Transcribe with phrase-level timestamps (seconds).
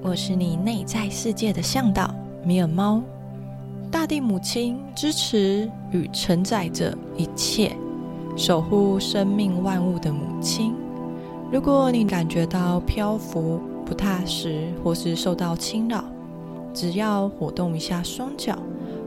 [0.00, 2.14] 我是你内在世界的向导
[2.44, 3.02] 米尔猫。
[3.90, 7.72] 大地母亲支持与承载着一切，
[8.36, 10.72] 守护生命万物的母亲。
[11.50, 16.04] 如果你感觉到漂浮不踏实，或是受到侵扰，
[16.72, 18.56] 只要活动一下双脚，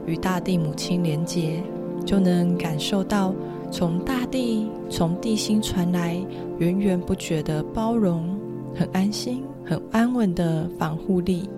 [0.04, 1.62] 与大地母亲连结，
[2.04, 3.32] 就能感受到
[3.70, 6.20] 从大地、从地心传来
[6.58, 8.36] 源源不绝的包容，
[8.74, 11.48] 很安心、很安稳的防护力。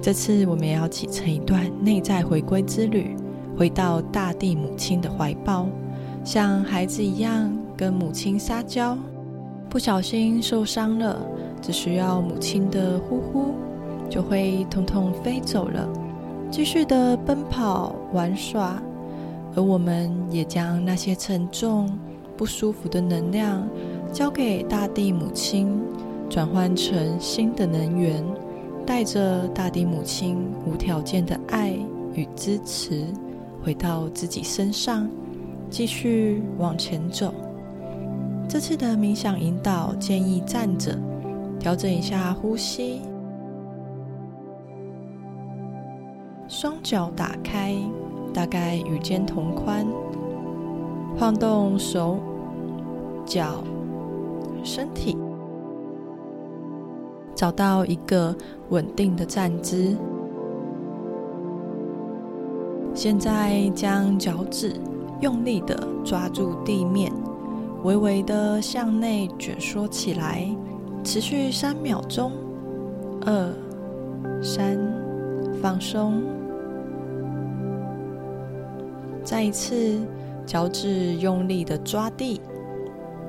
[0.00, 3.14] 这次我们也要启程一段内在回归之旅，
[3.56, 5.66] 回到大地母亲的怀抱，
[6.24, 8.96] 像孩子一样跟母亲撒娇。
[9.68, 11.20] 不小心受伤了，
[11.60, 13.54] 只需要母亲的呼呼，
[14.08, 15.88] 就会通通飞走了。
[16.50, 18.82] 继续的奔跑玩耍，
[19.54, 21.88] 而我们也将那些沉重、
[22.36, 23.68] 不舒服的能量
[24.12, 25.80] 交给大地母亲，
[26.30, 28.24] 转换成新的能源，
[28.86, 31.76] 带着大地母亲无条件的爱
[32.14, 33.04] 与支持，
[33.64, 35.10] 回到自己身上，
[35.68, 37.34] 继续往前走。
[38.48, 40.96] 这次的冥想引导建议站着，
[41.58, 43.02] 调整一下呼吸。
[46.46, 47.74] 双脚打开，
[48.32, 49.84] 大概与肩同宽，
[51.18, 52.18] 晃动手、
[53.26, 53.64] 脚、
[54.62, 55.16] 身体，
[57.40, 58.36] 找到一个
[58.68, 59.96] 稳定的站姿。
[62.92, 64.74] 现在将脚趾
[65.22, 65.74] 用力地
[66.04, 67.10] 抓住地面，
[67.82, 70.54] 微微地向内卷缩起来，
[71.02, 72.30] 持续三秒钟。
[73.24, 73.54] 二、
[74.42, 74.78] 三，
[75.62, 76.22] 放松。
[79.24, 79.98] 再一次，
[80.44, 82.38] 脚趾用力的抓地，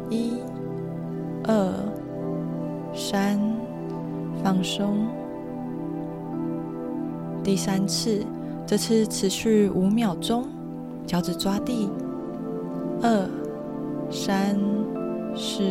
[0.10, 0.34] 一、
[1.46, 1.74] 二、
[2.94, 3.40] 三，
[4.44, 5.08] 放松。
[7.44, 8.26] 第三次，
[8.66, 10.46] 这次持续五秒钟，
[11.08, 11.90] 脚趾抓地，
[13.02, 13.30] 二、
[14.12, 14.56] 三、
[15.36, 15.64] 四、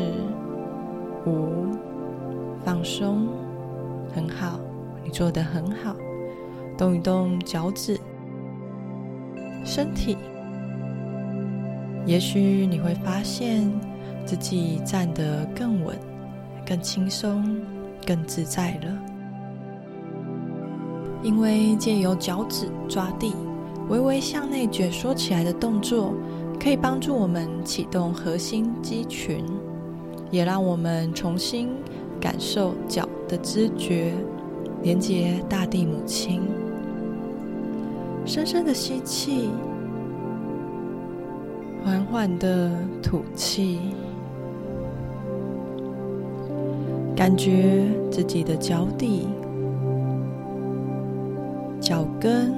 [1.27, 1.69] 五，
[2.65, 3.29] 放松，
[4.15, 4.59] 很好，
[5.05, 5.95] 你做得很好，
[6.77, 7.99] 动一动脚趾。
[9.65, 10.17] 身体，
[12.07, 13.71] 也许你会发现
[14.25, 15.95] 自己站得更稳、
[16.67, 17.45] 更轻松、
[18.11, 18.99] 更自在了。
[21.23, 23.33] 因为借由脚趾抓地、
[23.89, 26.13] 微微向内卷缩起来的动作，
[26.59, 29.45] 可以帮助我们启动核心肌群，
[30.29, 31.69] 也让我们重新
[32.21, 34.13] 感受脚的知觉，
[34.83, 36.43] 连接大地母亲。
[38.25, 39.51] 深深的吸气，
[41.85, 43.79] 缓缓的吐气，
[47.21, 49.29] 感觉自己的脚底、
[51.79, 52.51] 脚跟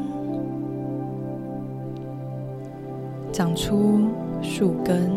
[3.32, 4.02] 长出
[4.40, 5.10] 树根，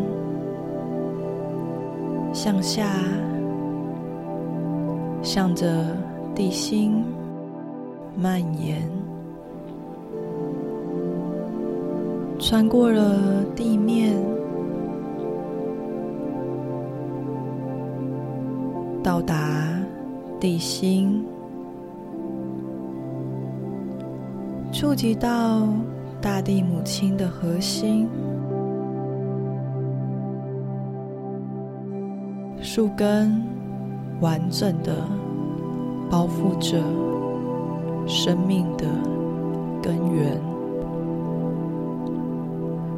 [2.32, 2.90] 向下，
[5.22, 5.96] 向着
[6.34, 7.04] 地心
[8.20, 8.82] 蔓延。
[12.40, 14.12] 穿过了地面，
[19.06, 19.36] 到达
[20.40, 21.24] 地心，
[24.72, 25.68] 触及到
[26.20, 28.08] 大地母亲的核心，
[32.60, 33.40] 树根
[34.20, 34.96] 完整的
[36.10, 36.82] 包覆着
[38.08, 38.86] 生命的
[39.80, 40.36] 根源。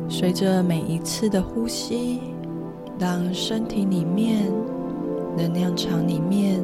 [0.09, 2.23] 随着每一次的呼吸，
[2.99, 4.51] 让身体里面、
[5.38, 6.60] 能量场里面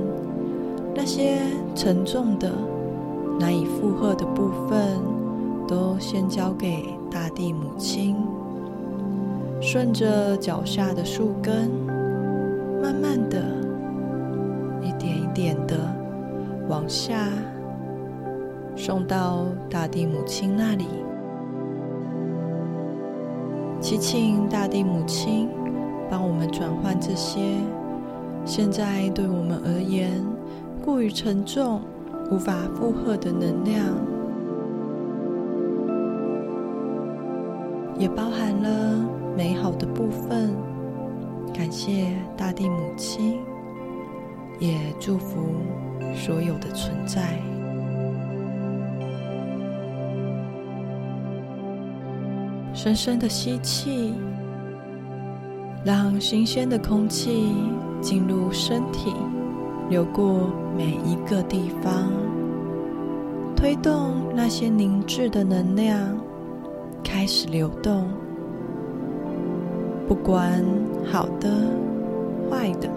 [0.96, 1.38] 那些
[1.76, 2.50] 沉重的、
[3.38, 4.98] 难以负荷的部分，
[5.68, 8.16] 都先交给大地母亲。
[9.60, 11.70] 顺着脚下的树根，
[12.82, 13.40] 慢慢的、
[14.82, 15.76] 一点一点的
[16.68, 17.28] 往下
[18.74, 20.86] 送到大地母亲那里。
[23.80, 25.48] 祈请大地母亲
[26.10, 27.40] 帮我们转换这些
[28.44, 30.24] 现在对我们而言
[30.84, 31.80] 过于沉重、
[32.30, 33.84] 无法负荷的能量，
[37.98, 40.54] 也包含了美好的部分。
[41.52, 43.40] 感谢大地母亲，
[44.58, 45.40] 也祝福
[46.14, 47.38] 所有的存在。
[52.72, 54.12] 深深的吸气，
[55.84, 57.54] 让新鲜的空气
[58.04, 59.14] 进入身体，
[59.88, 62.12] 流过每一个地方，
[63.56, 65.98] 推动那些凝滞的能量
[67.02, 68.06] 开始流动。
[70.06, 70.62] 不管
[71.10, 71.48] 好的、
[72.50, 72.90] 坏的、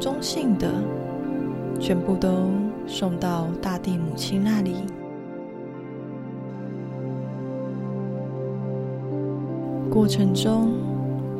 [0.00, 0.68] 中性的，
[1.78, 2.28] 全部都
[2.88, 4.74] 送到大地母亲那里。
[9.88, 10.72] 过程中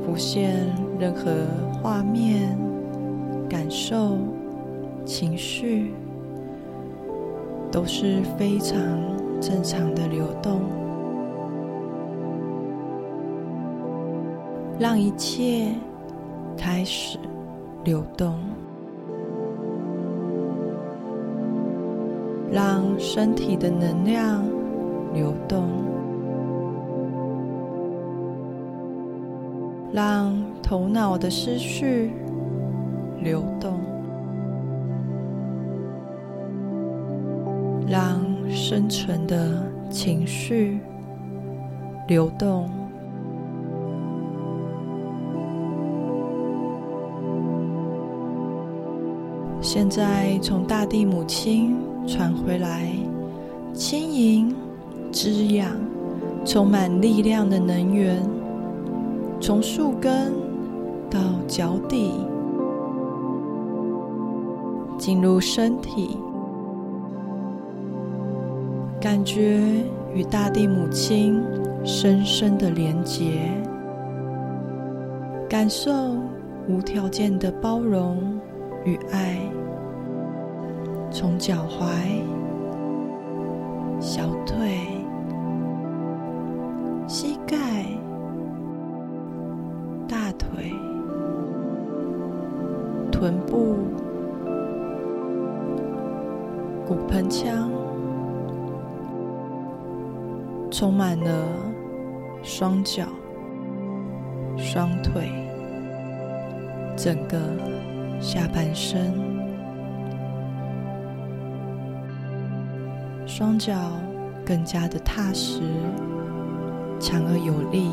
[0.05, 0.73] 浮现
[1.03, 1.33] 任何
[1.83, 2.57] 画面、
[3.49, 4.19] 感受、
[5.05, 5.93] 情绪，
[7.73, 8.79] 都是非常
[9.41, 10.61] 正常的流动。
[14.79, 15.75] 让一切
[16.57, 17.19] 开始
[17.83, 18.39] 流动，
[22.49, 24.45] 让身体的能量
[25.13, 25.69] 流动，
[29.93, 32.11] 让头脑的思绪
[33.21, 33.79] 流动，
[37.87, 40.81] 让深沉的情绪
[42.09, 42.71] 流动。
[49.61, 52.91] 现在从大地母亲传回来，
[53.75, 54.55] 轻盈、
[55.13, 55.71] 滋养、
[56.45, 58.21] 充满力量的能源，
[59.43, 60.33] 从树根
[61.11, 61.19] 到
[61.49, 62.13] 脚底，
[64.97, 66.17] 进入身体，
[69.01, 69.61] 感觉
[70.15, 71.43] 与大地母亲
[71.83, 73.41] 深深的连结，
[75.49, 75.91] 感受
[76.69, 78.41] 无条件的包容。
[78.85, 79.39] 与爱，
[81.09, 81.85] 从脚踝、
[84.01, 84.81] 小腿、
[87.07, 87.82] 膝盖、
[93.23, 93.77] 臀部、
[96.85, 97.71] 骨盆腔，
[100.73, 101.47] 充满了
[102.43, 103.05] 双脚、
[104.57, 105.31] 双腿，
[106.97, 107.39] 整个。
[108.21, 109.15] 下半身，
[113.25, 113.73] 双脚
[114.45, 115.61] 更加的踏实、
[117.01, 117.89] 强而有力。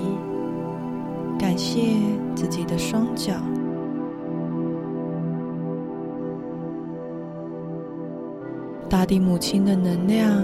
[1.40, 1.98] 感谢
[2.36, 3.34] 自己的双脚。
[8.90, 10.44] 大地母亲的能量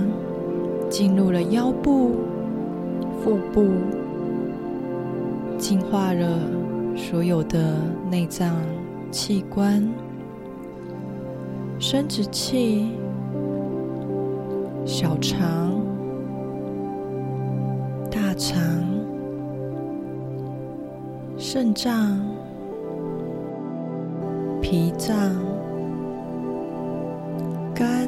[0.89, 2.11] 进入了腰部、
[3.23, 3.65] 腹部，
[5.57, 6.39] 净化了
[6.95, 7.77] 所有的
[8.09, 8.53] 内脏。
[9.11, 9.81] 器官、
[11.79, 12.91] 生殖器、
[14.85, 15.71] 小肠、
[18.11, 18.59] 大肠、
[21.37, 22.19] 肾脏、
[24.61, 25.33] 脾脏、
[27.73, 28.04] 肝、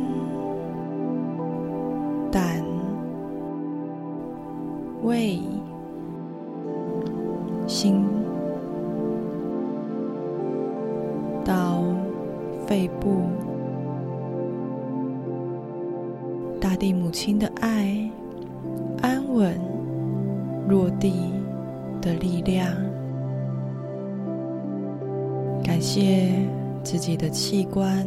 [25.77, 26.31] 感谢
[26.81, 28.03] 自己的器官，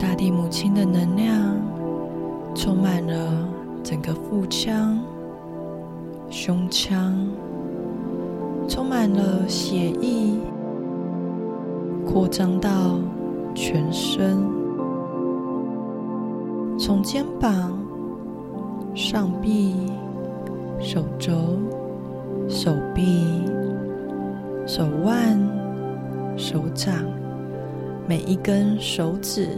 [0.00, 1.54] 大地母亲的能量
[2.56, 3.48] 充满了
[3.84, 4.98] 整个腹腔。
[6.28, 7.24] 胸腔
[8.66, 10.36] 充满了血液，
[12.04, 12.98] 扩张到
[13.54, 14.44] 全身，
[16.76, 17.78] 从肩膀、
[18.92, 19.76] 上臂、
[20.82, 21.32] 手肘、
[22.48, 23.44] 手臂、
[24.66, 25.38] 手腕、
[26.36, 26.92] 手掌，
[28.06, 29.48] 每一根手指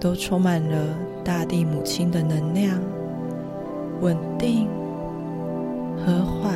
[0.00, 0.76] 都充满了
[1.22, 2.80] 大地母亲的能量，
[4.00, 4.66] 稳定。
[6.04, 6.54] 和缓，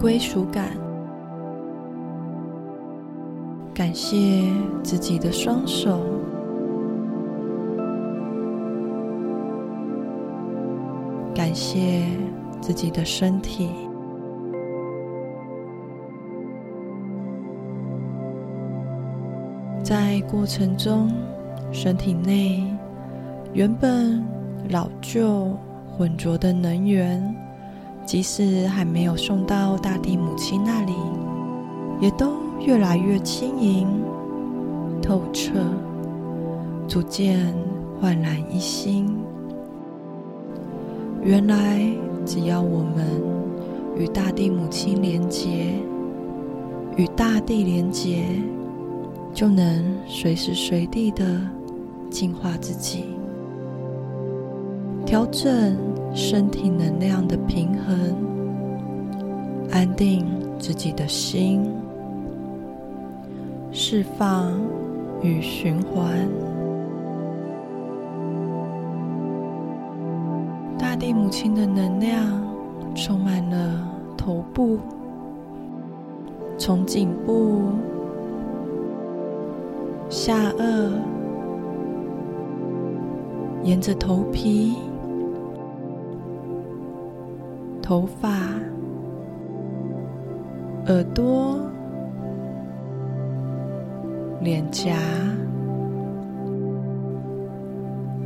[0.00, 0.70] 归属感。
[3.74, 4.44] 感谢
[4.82, 5.98] 自己的双手，
[11.66, 12.04] 谢
[12.60, 13.70] 自己的身体。
[19.82, 21.10] 在过程中，
[21.72, 22.62] 身体内
[23.54, 24.22] 原本
[24.68, 25.56] 老旧。
[25.96, 27.22] 浑浊的能源，
[28.04, 30.92] 即使还没有送到大地母亲那里，
[32.00, 32.32] 也都
[32.66, 33.86] 越来越轻盈、
[35.00, 35.52] 透彻，
[36.88, 37.54] 逐渐
[38.00, 39.06] 焕然一新。
[41.24, 41.80] 原来，
[42.26, 43.06] 只要我们
[43.96, 45.72] 与大地母亲连结，
[46.98, 48.26] 与大地连结，
[49.32, 51.24] 就能随时随地的
[52.10, 53.04] 净化自己，
[55.06, 55.74] 调整
[56.14, 58.14] 身体能量的平衡，
[59.70, 60.26] 安定
[60.58, 61.64] 自己的心，
[63.72, 64.52] 释放
[65.22, 66.28] 与循环。
[71.04, 72.16] 地母亲的能量
[72.94, 74.78] 充满了头部，
[76.56, 77.60] 从颈部、
[80.08, 80.92] 下颚，
[83.64, 84.78] 沿着头皮、
[87.82, 88.30] 头发、
[90.86, 91.60] 耳朵、
[94.40, 94.96] 脸颊、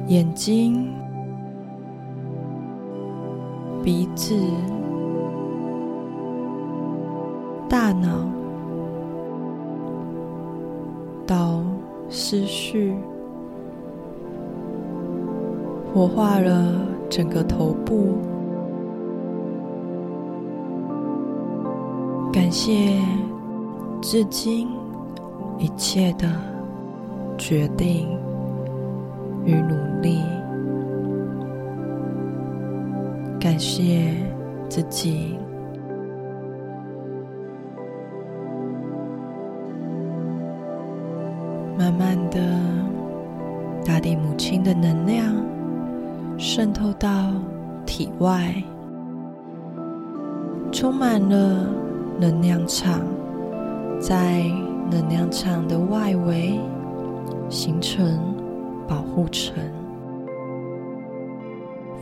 [0.06, 0.94] 眼睛。
[3.88, 4.36] 鼻子、
[7.70, 8.28] 大脑
[11.26, 11.62] 到
[12.10, 12.94] 思绪，
[15.90, 16.70] 活化了
[17.08, 18.18] 整个头部。
[22.30, 23.00] 感谢
[24.02, 24.68] 至今
[25.58, 26.28] 一切的
[27.38, 28.06] 决定
[29.46, 30.37] 与努力。
[33.40, 34.12] 感谢
[34.68, 35.38] 自己，
[41.78, 42.40] 慢慢的，
[43.86, 45.34] 大地母亲的能量
[46.36, 47.32] 渗透到
[47.86, 48.52] 体外，
[50.72, 51.64] 充满了
[52.18, 53.00] 能量场，
[54.00, 54.42] 在
[54.90, 56.58] 能量场的外围
[57.48, 58.20] 形成
[58.88, 59.54] 保护层，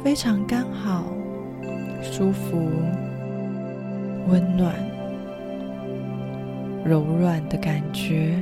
[0.02, 1.04] 非常刚好。
[2.18, 2.56] 舒服、
[4.26, 4.74] 温暖、
[6.82, 8.38] 柔软的感觉。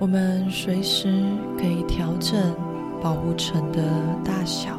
[0.00, 1.22] 我们随时
[1.56, 2.52] 可以调整
[3.00, 3.80] 保护层的
[4.24, 4.76] 大小，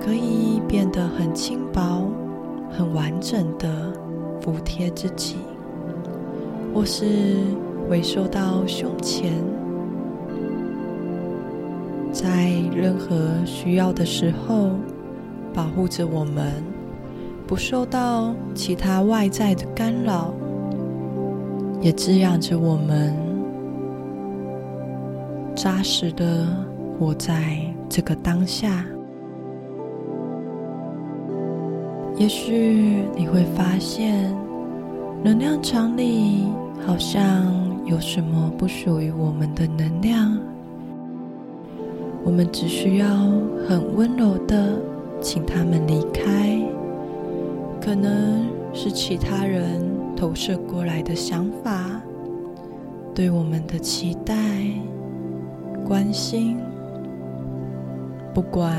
[0.00, 2.08] 可以变得很轻薄、
[2.70, 3.92] 很完整的
[4.40, 5.38] 服贴自己，
[6.72, 7.04] 或是
[7.90, 9.32] 回收到胸前。
[12.22, 14.70] 在任何需要的时候，
[15.52, 16.62] 保护着我们，
[17.48, 20.32] 不受到其他外在的干扰，
[21.80, 23.12] 也滋养着我们，
[25.56, 26.46] 扎实的
[26.96, 28.84] 活在这个当下。
[32.16, 34.32] 也许你会发现，
[35.24, 36.44] 能量场里
[36.86, 37.52] 好像
[37.84, 40.38] 有什么不属于我们的能量。
[42.24, 43.06] 我们只需要
[43.68, 44.78] 很温柔的
[45.20, 46.58] 请他们离开，
[47.80, 49.82] 可能是其他人
[50.16, 52.00] 投射过来的想法，
[53.14, 54.34] 对我们的期待、
[55.84, 56.58] 关心，
[58.32, 58.72] 不管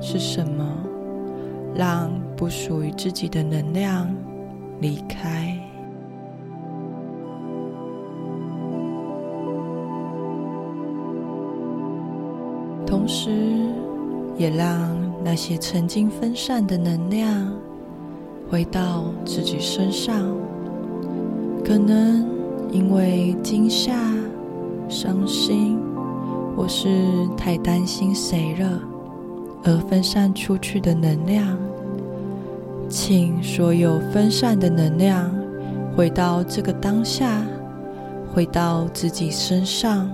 [0.00, 0.64] 是什么，
[1.74, 4.12] 让不属于自己的能量
[4.80, 5.56] 离开。
[12.90, 13.30] 同时，
[14.36, 14.90] 也让
[15.22, 17.52] 那些曾经分散的能量
[18.50, 20.34] 回到自己身上。
[21.64, 22.26] 可能
[22.72, 23.94] 因为惊吓、
[24.88, 25.78] 伤心，
[26.56, 26.88] 或是
[27.36, 28.80] 太担心谁了
[29.62, 31.56] 而分散出去的能量，
[32.88, 35.32] 请所有分散的能量
[35.96, 37.40] 回到这个当下，
[38.34, 40.10] 回到自己身上。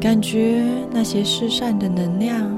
[0.00, 2.48] 感觉那些失散的能量，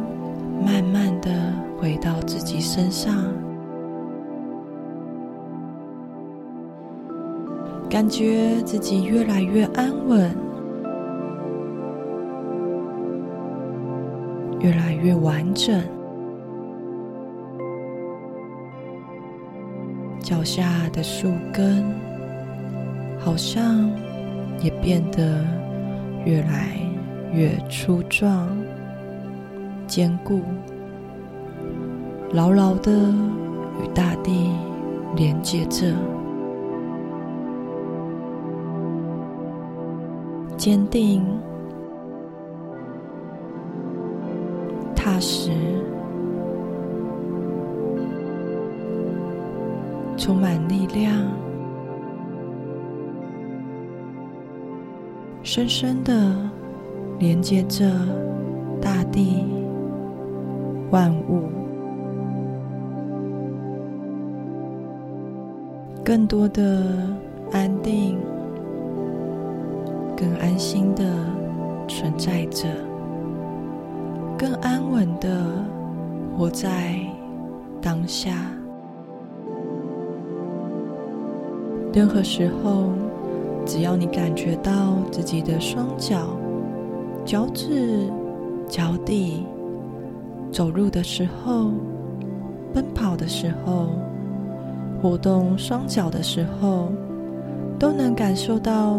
[0.64, 1.30] 慢慢的
[1.78, 3.14] 回到自己身上。
[7.88, 10.30] 感觉自己越来越安稳，
[14.60, 15.82] 越来越完整。
[20.20, 21.84] 脚下的树根，
[23.18, 23.90] 好像
[24.62, 25.44] 也变得
[26.24, 26.89] 越来。
[27.32, 28.48] 越粗壮、
[29.86, 30.40] 坚固，
[32.32, 34.50] 牢牢的与大地
[35.14, 35.94] 连接着，
[40.56, 41.24] 坚定、
[44.94, 45.52] 踏实、
[50.16, 51.14] 充满力量，
[55.44, 56.50] 深深的。
[57.20, 57.84] 连接着
[58.80, 59.44] 大地、
[60.90, 61.42] 万物，
[66.02, 66.82] 更多的
[67.52, 68.18] 安定、
[70.16, 71.04] 更安心的
[71.86, 72.66] 存在着，
[74.38, 75.44] 更安稳的
[76.38, 76.98] 活在
[77.82, 78.30] 当下。
[81.92, 82.84] 任何时候，
[83.66, 86.28] 只要你感觉到自己的双脚、
[87.24, 88.10] 脚趾、
[88.68, 89.46] 脚底，
[90.50, 91.70] 走路的时候、
[92.74, 93.90] 奔跑的时候、
[95.00, 96.88] 活动双脚的时候，
[97.78, 98.98] 都能感受到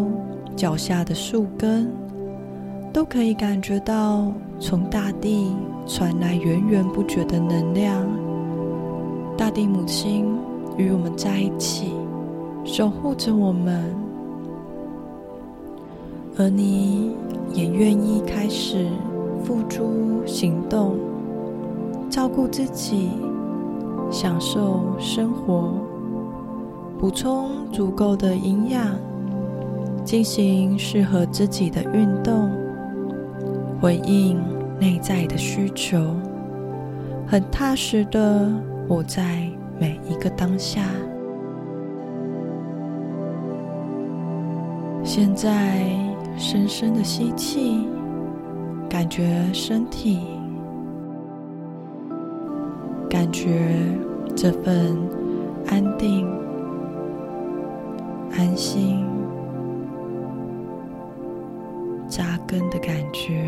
[0.56, 1.92] 脚下的树根，
[2.94, 5.54] 都可以感觉到从大地
[5.86, 8.08] 传来源源不绝的能量。
[9.38, 10.26] 大地母亲
[10.78, 11.92] 与我们在一起。
[12.64, 13.84] 守护着我们，
[16.38, 17.12] 而你
[17.54, 18.88] 也愿意开始
[19.44, 20.96] 付诸行动，
[22.10, 23.10] 照顾自己，
[24.10, 25.74] 享受生活，
[26.98, 28.96] 补充足够的营养，
[30.04, 32.50] 进行适合自己的运动，
[33.82, 34.40] 回应
[34.80, 36.00] 内在的需求，
[37.28, 38.50] 很踏实的
[38.88, 40.84] 活在每一个当下。
[45.04, 45.88] 现在，
[46.38, 47.88] 深深的吸气，
[48.90, 50.20] 感觉身体，
[53.10, 53.72] 感觉
[54.36, 54.98] 这份
[55.68, 56.28] 安定、
[58.32, 59.06] 安心、
[62.08, 63.44] 扎根的感觉。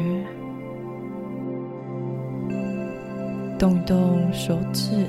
[3.60, 5.06] 动一动手指、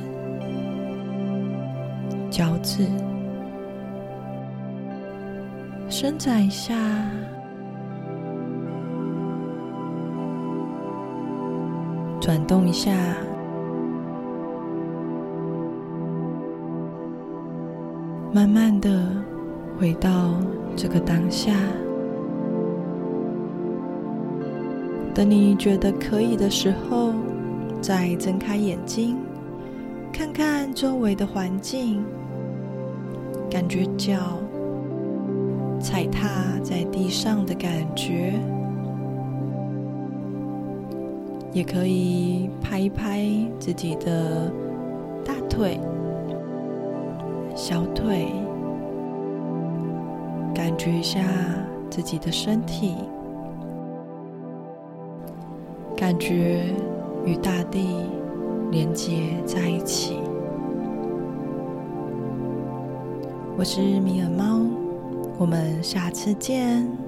[2.30, 2.86] 脚趾。
[5.88, 6.74] 伸展一下，
[12.24, 12.90] 转动一下，
[18.32, 19.12] 慢慢的
[19.78, 20.36] 回到
[20.74, 21.52] 这个当下。
[25.12, 27.12] 等你觉得可以的时候，
[27.82, 29.18] 再睁开眼睛，
[30.10, 32.02] 看看周围的环境，
[33.50, 34.16] 感觉脚。
[35.78, 38.32] 踩踏在地上的感觉，
[41.54, 43.24] 也可以拍一拍
[43.60, 44.52] 自己的
[45.24, 45.78] 大腿、
[47.54, 48.26] 小腿，
[50.52, 51.20] 感觉一下
[51.88, 52.96] 自己的身体，
[55.96, 56.64] 感觉
[57.24, 58.00] 与大地
[58.72, 59.12] 连接
[59.46, 60.18] 在一起。
[63.56, 64.60] 我是米尔猫。
[65.38, 67.03] 我们下次见。